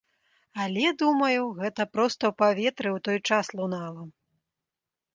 Але 0.63 0.93
думаю, 1.01 1.43
гэта 1.59 1.87
проста 1.97 2.23
ў 2.31 2.39
паветры 2.43 2.89
ў 2.97 3.07
той 3.09 3.17
час 3.31 3.45
лунала. 3.61 4.03